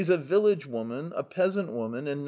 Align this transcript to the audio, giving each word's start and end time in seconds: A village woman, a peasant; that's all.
A 0.09 0.17
village 0.17 0.65
woman, 0.65 1.13
a 1.15 1.21
peasant; 1.21 1.67
that's 1.67 1.77
all. 2.07 2.15